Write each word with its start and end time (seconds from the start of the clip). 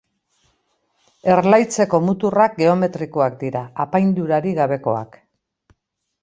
Erlaitzeko 1.33 1.99
muturrak 2.05 2.55
geometrikoak 2.63 3.37
dira, 3.45 3.63
apaindurarik 3.85 4.59
gabekoak. 4.63 5.21